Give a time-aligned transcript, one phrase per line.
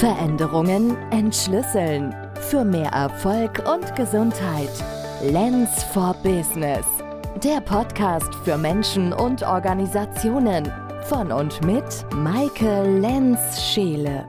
[0.00, 2.16] Veränderungen entschlüsseln.
[2.48, 4.70] Für mehr Erfolg und Gesundheit.
[5.22, 6.86] Lens for Business.
[7.44, 10.72] Der Podcast für Menschen und Organisationen.
[11.04, 11.84] Von und mit
[12.14, 14.26] Maike Lenz-Scheele.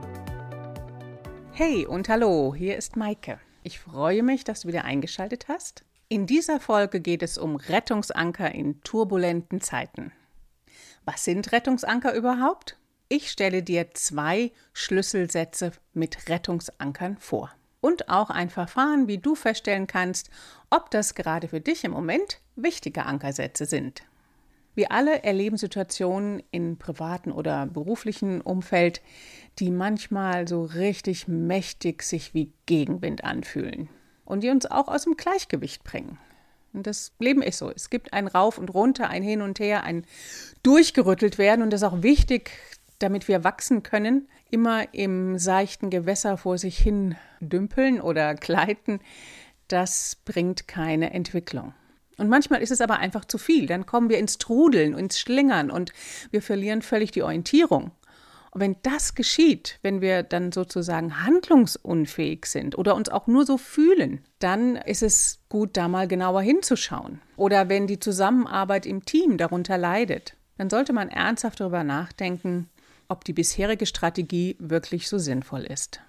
[1.52, 3.40] Hey und hallo, hier ist Maike.
[3.62, 5.86] Ich freue mich, dass du wieder eingeschaltet hast.
[6.10, 10.12] In dieser Folge geht es um Rettungsanker in turbulenten Zeiten.
[11.06, 12.76] Was sind Rettungsanker überhaupt?
[13.14, 17.50] Ich stelle dir zwei Schlüsselsätze mit Rettungsankern vor.
[17.82, 20.30] Und auch ein Verfahren, wie du feststellen kannst,
[20.70, 24.02] ob das gerade für dich im Moment wichtige Ankersätze sind.
[24.74, 29.02] Wir alle erleben Situationen im privaten oder beruflichen Umfeld,
[29.58, 33.90] die manchmal so richtig mächtig sich wie Gegenwind anfühlen
[34.24, 36.18] und die uns auch aus dem Gleichgewicht bringen.
[36.72, 37.70] Und das Leben ist so.
[37.70, 40.06] Es gibt ein Rauf und Runter, ein Hin und Her, ein
[40.62, 41.60] Durchgerüttelt werden.
[41.60, 42.50] Und das ist auch wichtig,
[43.02, 44.28] damit wir wachsen können.
[44.50, 49.00] Immer im seichten Gewässer vor sich hin dümpeln oder gleiten,
[49.68, 51.74] das bringt keine Entwicklung.
[52.18, 53.66] Und manchmal ist es aber einfach zu viel.
[53.66, 55.92] Dann kommen wir ins Trudeln, ins Schlingern und
[56.30, 57.92] wir verlieren völlig die Orientierung.
[58.50, 63.56] Und wenn das geschieht, wenn wir dann sozusagen handlungsunfähig sind oder uns auch nur so
[63.56, 67.22] fühlen, dann ist es gut, da mal genauer hinzuschauen.
[67.36, 72.68] Oder wenn die Zusammenarbeit im Team darunter leidet, dann sollte man ernsthaft darüber nachdenken,
[73.12, 76.00] ob die bisherige Strategie wirklich so sinnvoll ist.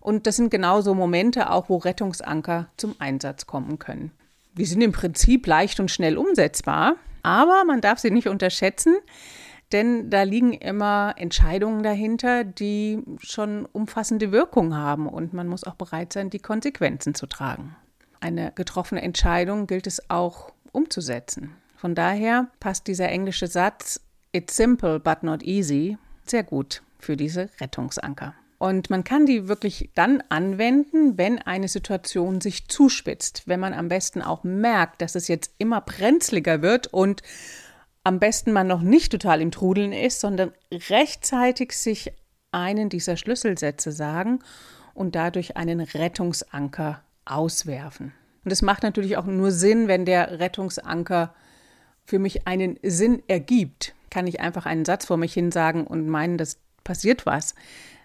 [0.00, 4.10] Und das sind genauso Momente auch, wo Rettungsanker zum Einsatz kommen können.
[4.54, 8.96] Die sind im Prinzip leicht und schnell umsetzbar, aber man darf sie nicht unterschätzen,
[9.70, 15.76] denn da liegen immer Entscheidungen dahinter, die schon umfassende Wirkung haben und man muss auch
[15.76, 17.74] bereit sein, die Konsequenzen zu tragen.
[18.20, 21.54] Eine getroffene Entscheidung gilt es auch umzusetzen.
[21.76, 24.00] Von daher passt dieser englische Satz
[24.32, 25.96] It's simple but not easy
[26.32, 28.34] sehr gut für diese Rettungsanker.
[28.58, 33.88] Und man kann die wirklich dann anwenden, wenn eine Situation sich zuspitzt, wenn man am
[33.88, 37.22] besten auch merkt, dass es jetzt immer brenzliger wird und
[38.04, 42.12] am besten man noch nicht total im Trudeln ist, sondern rechtzeitig sich
[42.52, 44.40] einen dieser Schlüsselsätze sagen
[44.94, 48.12] und dadurch einen Rettungsanker auswerfen.
[48.44, 51.34] Und es macht natürlich auch nur Sinn, wenn der Rettungsanker
[52.04, 53.94] für mich einen Sinn ergibt.
[54.12, 57.54] Kann ich einfach einen Satz vor mich hin sagen und meinen, das passiert was.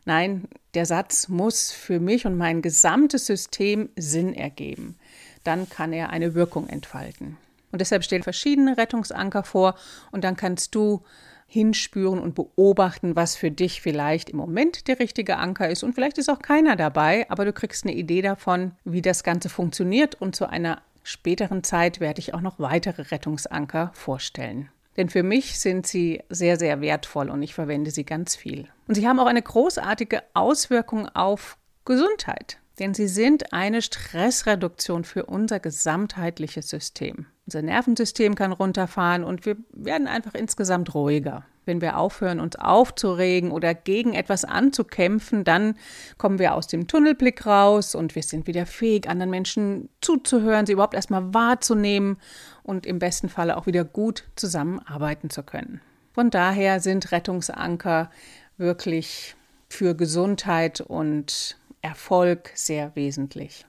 [0.06, 4.95] Nein, der Satz muss für mich und mein gesamtes System Sinn ergeben.
[5.44, 7.35] Dann kann er eine Wirkung entfalten.
[7.73, 9.75] Und deshalb stellen verschiedene Rettungsanker vor
[10.12, 11.03] und dann kannst du
[11.45, 15.84] hinspüren und beobachten, was für dich vielleicht im Moment der richtige Anker ist.
[15.84, 19.50] Und vielleicht ist auch keiner dabei, aber du kriegst eine Idee davon, wie das Ganze
[19.50, 20.16] funktioniert.
[20.16, 24.69] Und zu einer späteren Zeit werde ich auch noch weitere Rettungsanker vorstellen.
[24.97, 28.68] Denn für mich sind sie sehr, sehr wertvoll und ich verwende sie ganz viel.
[28.88, 35.25] Und sie haben auch eine großartige Auswirkung auf Gesundheit denn sie sind eine Stressreduktion für
[35.25, 37.25] unser gesamtheitliches System.
[37.46, 41.46] Unser Nervensystem kann runterfahren und wir werden einfach insgesamt ruhiger.
[41.67, 45.75] Wenn wir aufhören, uns aufzuregen oder gegen etwas anzukämpfen, dann
[46.17, 50.73] kommen wir aus dem Tunnelblick raus und wir sind wieder fähig, anderen Menschen zuzuhören, sie
[50.73, 52.17] überhaupt erstmal wahrzunehmen
[52.63, 55.81] und im besten Falle auch wieder gut zusammenarbeiten zu können.
[56.13, 58.09] Von daher sind Rettungsanker
[58.57, 59.35] wirklich
[59.69, 63.66] für Gesundheit und Erfolg sehr wesentlich.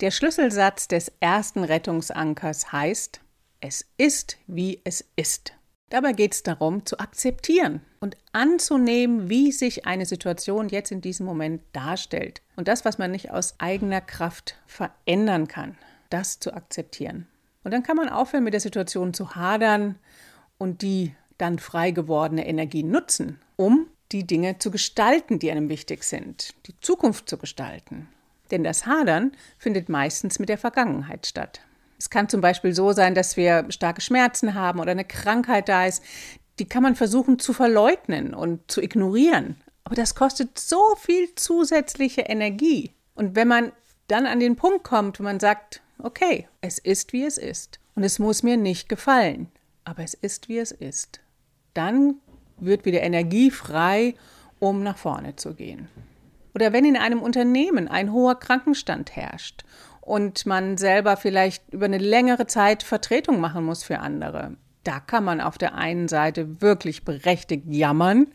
[0.00, 3.20] Der Schlüsselsatz des ersten Rettungsankers heißt,
[3.60, 5.52] es ist, wie es ist.
[5.90, 11.26] Dabei geht es darum, zu akzeptieren und anzunehmen, wie sich eine Situation jetzt in diesem
[11.26, 12.42] Moment darstellt.
[12.56, 15.76] Und das, was man nicht aus eigener Kraft verändern kann,
[16.10, 17.28] das zu akzeptieren.
[17.62, 19.96] Und dann kann man aufhören, mit der Situation zu hadern
[20.58, 26.04] und die dann frei gewordene Energie nutzen, um die Dinge zu gestalten, die einem wichtig
[26.04, 28.08] sind, die Zukunft zu gestalten.
[28.50, 31.60] Denn das Hadern findet meistens mit der Vergangenheit statt.
[32.04, 35.86] Es kann zum Beispiel so sein, dass wir starke Schmerzen haben oder eine Krankheit da
[35.86, 36.02] ist.
[36.58, 39.56] Die kann man versuchen zu verleugnen und zu ignorieren.
[39.84, 42.92] Aber das kostet so viel zusätzliche Energie.
[43.14, 43.72] Und wenn man
[44.08, 47.80] dann an den Punkt kommt, wo man sagt, okay, es ist, wie es ist.
[47.94, 49.48] Und es muss mir nicht gefallen,
[49.84, 51.20] aber es ist, wie es ist.
[51.72, 52.16] Dann
[52.58, 54.14] wird wieder Energie frei,
[54.58, 55.88] um nach vorne zu gehen.
[56.54, 59.64] Oder wenn in einem Unternehmen ein hoher Krankenstand herrscht
[60.04, 65.24] und man selber vielleicht über eine längere Zeit Vertretung machen muss für andere, da kann
[65.24, 68.28] man auf der einen Seite wirklich berechtigt jammern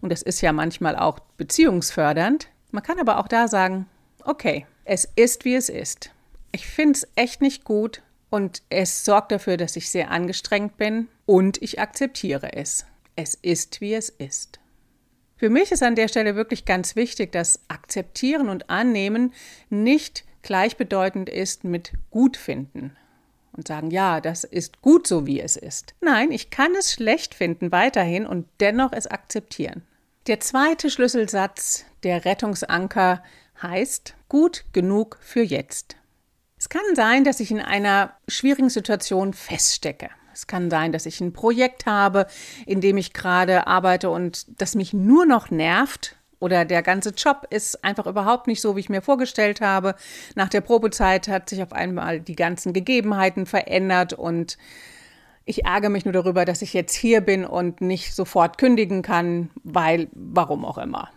[0.00, 2.48] und das ist ja manchmal auch beziehungsfördernd.
[2.70, 3.86] Man kann aber auch da sagen,
[4.24, 6.10] okay, es ist wie es ist.
[6.52, 11.08] Ich finde es echt nicht gut und es sorgt dafür, dass ich sehr angestrengt bin
[11.24, 12.84] und ich akzeptiere es.
[13.14, 14.60] Es ist, wie es ist.
[15.36, 19.32] Für mich ist an der Stelle wirklich ganz wichtig, dass Akzeptieren und Annehmen
[19.70, 22.96] nicht gleichbedeutend ist mit Gutfinden
[23.52, 25.94] und sagen, ja, das ist gut so, wie es ist.
[26.00, 29.82] Nein, ich kann es schlecht finden weiterhin und dennoch es akzeptieren.
[30.28, 33.22] Der zweite Schlüsselsatz, der Rettungsanker,
[33.60, 35.96] heißt gut genug für jetzt.
[36.58, 40.10] Es kann sein, dass ich in einer schwierigen Situation feststecke.
[40.32, 42.26] Es kann sein, dass ich ein Projekt habe,
[42.66, 47.46] in dem ich gerade arbeite und das mich nur noch nervt oder der ganze Job
[47.50, 49.94] ist einfach überhaupt nicht so, wie ich mir vorgestellt habe.
[50.34, 54.58] Nach der Probezeit hat sich auf einmal die ganzen Gegebenheiten verändert und
[55.44, 59.50] ich ärgere mich nur darüber, dass ich jetzt hier bin und nicht sofort kündigen kann,
[59.62, 61.10] weil warum auch immer.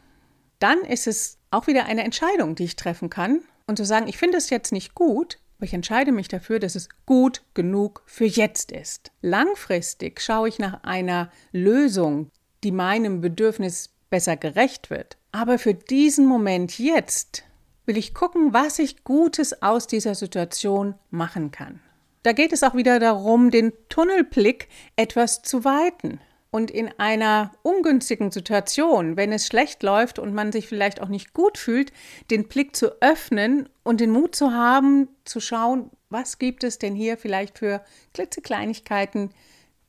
[0.60, 4.18] Dann ist es auch wieder eine Entscheidung, die ich treffen kann und zu sagen, ich
[4.18, 8.26] finde es jetzt nicht gut, aber ich entscheide mich dafür, dass es gut genug für
[8.26, 9.12] jetzt ist.
[9.22, 12.30] Langfristig schaue ich nach einer Lösung,
[12.64, 15.18] die meinem Bedürfnis besser gerecht wird.
[15.32, 17.44] Aber für diesen Moment jetzt
[17.86, 21.80] will ich gucken, was ich Gutes aus dieser Situation machen kann.
[22.24, 26.20] Da geht es auch wieder darum, den Tunnelblick etwas zu weiten
[26.52, 31.34] und in einer ungünstigen Situation, wenn es schlecht läuft und man sich vielleicht auch nicht
[31.34, 31.92] gut fühlt,
[32.32, 36.96] den Blick zu öffnen und den Mut zu haben, zu schauen, was gibt es denn
[36.96, 37.84] hier vielleicht für
[38.14, 39.32] klitzekleinigkeiten,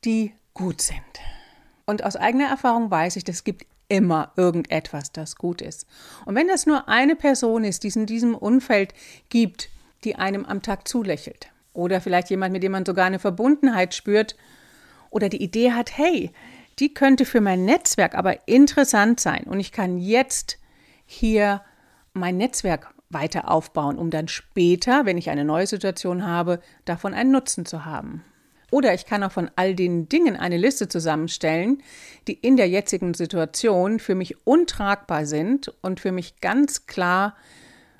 [0.05, 1.01] die gut sind.
[1.87, 5.87] Und aus eigener Erfahrung weiß ich, es gibt immer irgendetwas, das gut ist.
[6.25, 8.95] Und wenn das nur eine Person ist, die es in diesem Umfeld
[9.29, 9.69] gibt,
[10.05, 14.37] die einem am Tag zulächelt, oder vielleicht jemand, mit dem man sogar eine Verbundenheit spürt,
[15.11, 16.31] oder die Idee hat, hey,
[16.79, 20.59] die könnte für mein Netzwerk aber interessant sein und ich kann jetzt
[21.05, 21.61] hier
[22.13, 27.33] mein Netzwerk weiter aufbauen, um dann später, wenn ich eine neue Situation habe, davon einen
[27.33, 28.25] Nutzen zu haben.
[28.71, 31.83] Oder ich kann auch von all den Dingen eine Liste zusammenstellen,
[32.29, 37.37] die in der jetzigen Situation für mich untragbar sind und für mich ganz klar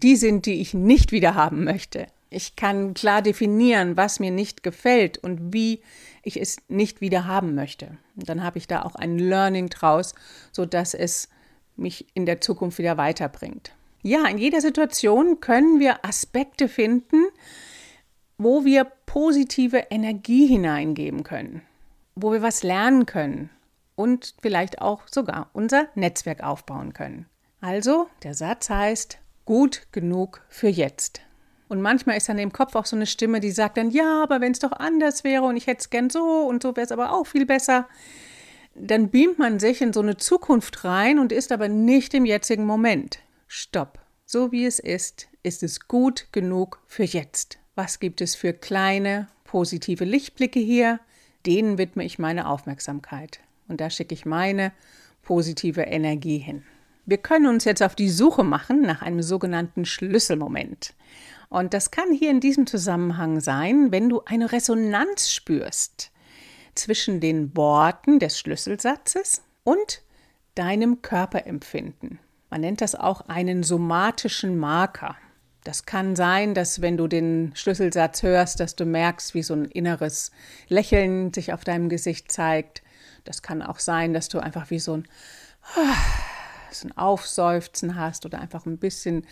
[0.03, 2.07] die sind, die ich nicht wieder haben möchte.
[2.31, 5.83] Ich kann klar definieren, was mir nicht gefällt und wie
[6.23, 7.99] ich es nicht wieder haben möchte.
[8.17, 10.15] Und dann habe ich da auch ein Learning draus,
[10.53, 11.29] sodass es
[11.77, 13.73] mich in der Zukunft wieder weiterbringt.
[14.03, 17.25] Ja, in jeder Situation können wir Aspekte finden,
[18.43, 21.61] wo wir positive Energie hineingeben können,
[22.15, 23.51] wo wir was lernen können
[23.97, 27.27] und vielleicht auch sogar unser Netzwerk aufbauen können.
[27.61, 31.21] Also, der Satz heißt, gut genug für jetzt.
[31.69, 34.41] Und manchmal ist dann im Kopf auch so eine Stimme, die sagt dann, ja, aber
[34.41, 36.93] wenn es doch anders wäre und ich hätte es gern so und so wäre es
[36.93, 37.89] aber auch viel besser.
[38.75, 42.65] Dann beamt man sich in so eine Zukunft rein und ist aber nicht im jetzigen
[42.65, 43.19] Moment.
[43.47, 43.99] Stopp.
[44.25, 47.60] So wie es ist, ist es gut genug für jetzt.
[47.83, 51.01] Was gibt es für kleine, positive Lichtblicke hier?
[51.47, 53.41] Denen widme ich meine Aufmerksamkeit.
[53.69, 54.73] Und da schicke ich meine
[55.23, 56.63] positive Energie hin.
[57.07, 60.93] Wir können uns jetzt auf die Suche machen nach einem sogenannten Schlüsselmoment.
[61.49, 66.13] Und das kann hier in diesem Zusammenhang sein, wenn du eine Resonanz spürst
[66.75, 70.03] zwischen den Worten des Schlüsselsatzes und
[70.55, 72.19] deinem Körperempfinden.
[72.51, 75.17] Man nennt das auch einen somatischen Marker.
[75.65, 79.67] Das kann sein, dass wenn du den Schlüsselsatz hörst, dass du merkst, wie so ein
[79.67, 80.31] inneres
[80.69, 82.83] Lächeln sich auf deinem Gesicht zeigt.
[83.25, 85.09] Das kann auch sein, dass du einfach wie so ein
[86.73, 89.27] so ein Aufseufzen hast oder einfach ein bisschen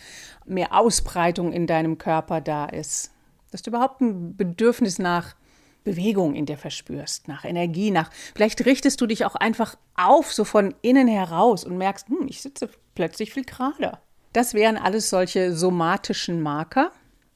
[0.45, 3.11] mehr Ausbreitung in deinem Körper da ist.
[3.51, 5.35] Dass du überhaupt ein Bedürfnis nach
[5.83, 8.11] Bewegung in dir verspürst, nach Energie, nach.
[8.35, 12.41] Vielleicht richtest du dich auch einfach auf, so von innen heraus und merkst, hm, ich
[12.41, 14.01] sitze plötzlich viel gerader.
[14.33, 16.91] Das wären alles solche somatischen Marker.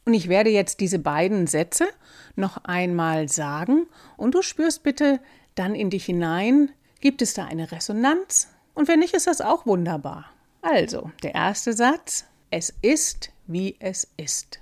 [0.06, 1.88] Und ich werde jetzt diese beiden Sätze
[2.36, 5.20] noch einmal sagen und du spürst bitte
[5.56, 8.50] dann in dich hinein, gibt es da eine Resonanz?
[8.74, 10.26] Und wenn nicht, ist das auch wunderbar.
[10.62, 14.60] Also, der erste Satz, es ist, wie es ist.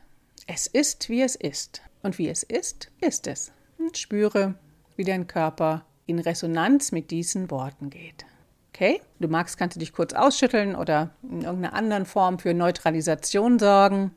[0.48, 1.82] Es ist, wie es ist.
[2.04, 3.52] Und wie es ist, ist es.
[3.78, 4.56] Und spüre,
[4.96, 8.26] wie dein Körper in Resonanz mit diesen Worten geht.
[8.74, 9.02] Okay?
[9.20, 14.16] Du magst, kannst du dich kurz ausschütteln oder in irgendeiner anderen Form für Neutralisation sorgen.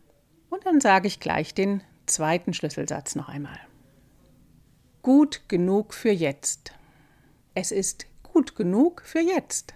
[0.48, 3.58] Und dann sage ich gleich den zweiten Schlüsselsatz noch einmal.
[5.02, 6.72] Gut genug für jetzt.
[7.54, 9.74] Es ist gut genug für jetzt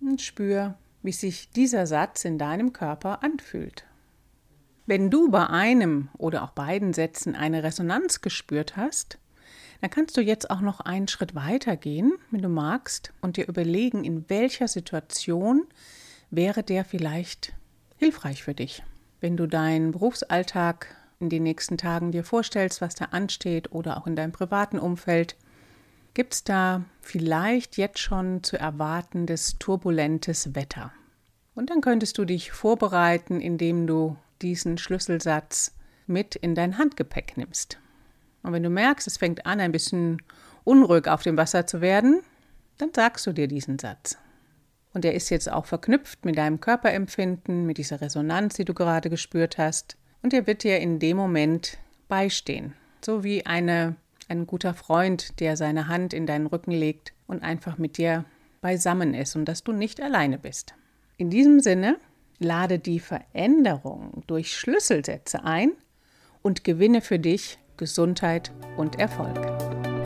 [0.00, 3.84] und spür, wie sich dieser Satz in deinem Körper anfühlt.
[4.86, 9.18] Wenn du bei einem oder auch beiden Sätzen eine Resonanz gespürt hast,
[9.80, 13.48] dann kannst du jetzt auch noch einen Schritt weiter gehen, wenn du magst, und dir
[13.48, 15.66] überlegen, in welcher Situation
[16.30, 17.54] wäre der vielleicht
[17.96, 18.82] hilfreich für dich.
[19.20, 24.06] Wenn du deinen Berufsalltag in den nächsten Tagen dir vorstellst, was da ansteht oder auch
[24.06, 25.36] in deinem privaten Umfeld,
[26.14, 30.92] gibt es da vielleicht jetzt schon zu erwartendes turbulentes Wetter.
[31.54, 35.74] Und dann könntest du dich vorbereiten, indem du diesen Schlüsselsatz
[36.06, 37.78] mit in dein Handgepäck nimmst.
[38.42, 40.22] Und wenn du merkst, es fängt an, ein bisschen
[40.64, 42.20] unruhig auf dem Wasser zu werden,
[42.78, 44.16] dann sagst du dir diesen Satz.
[44.92, 49.10] Und er ist jetzt auch verknüpft mit deinem Körperempfinden, mit dieser Resonanz, die du gerade
[49.10, 49.96] gespürt hast.
[50.22, 51.78] Und er wird dir in dem Moment
[52.08, 52.74] beistehen.
[53.04, 53.96] So wie eine,
[54.28, 58.24] ein guter Freund, der seine Hand in deinen Rücken legt und einfach mit dir
[58.60, 60.74] beisammen ist und dass du nicht alleine bist.
[61.16, 61.98] In diesem Sinne,
[62.38, 65.72] lade die Veränderung durch Schlüsselsätze ein
[66.42, 69.40] und gewinne für dich Gesundheit und Erfolg.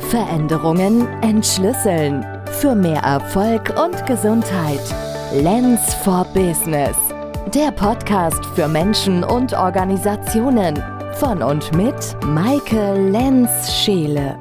[0.09, 2.25] Veränderungen entschlüsseln.
[2.61, 4.81] Für mehr Erfolg und Gesundheit.
[5.33, 6.97] Lens for Business.
[7.52, 10.81] Der Podcast für Menschen und Organisationen.
[11.14, 14.38] Von und mit Maike Lenz-Scheele.